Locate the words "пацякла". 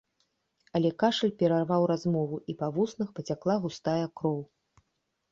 3.19-3.55